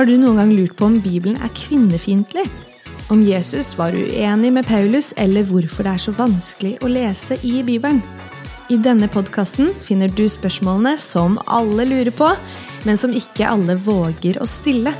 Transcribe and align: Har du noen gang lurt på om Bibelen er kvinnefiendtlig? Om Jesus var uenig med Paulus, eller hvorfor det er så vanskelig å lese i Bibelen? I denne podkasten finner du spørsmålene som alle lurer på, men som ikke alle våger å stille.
Har 0.00 0.06
du 0.08 0.14
noen 0.16 0.38
gang 0.40 0.52
lurt 0.56 0.78
på 0.78 0.86
om 0.88 0.94
Bibelen 1.04 1.34
er 1.44 1.50
kvinnefiendtlig? 1.52 2.46
Om 3.12 3.20
Jesus 3.20 3.74
var 3.76 3.92
uenig 3.92 4.48
med 4.56 4.64
Paulus, 4.64 5.10
eller 5.20 5.44
hvorfor 5.44 5.84
det 5.84 5.92
er 5.92 6.00
så 6.06 6.14
vanskelig 6.16 6.70
å 6.80 6.88
lese 6.88 7.36
i 7.44 7.60
Bibelen? 7.60 8.00
I 8.72 8.78
denne 8.80 9.10
podkasten 9.12 9.74
finner 9.84 10.08
du 10.08 10.24
spørsmålene 10.24 10.94
som 10.96 11.36
alle 11.44 11.84
lurer 11.90 12.14
på, 12.16 12.32
men 12.88 12.96
som 12.96 13.12
ikke 13.12 13.44
alle 13.44 13.76
våger 13.76 14.40
å 14.40 14.48
stille. 14.48 14.96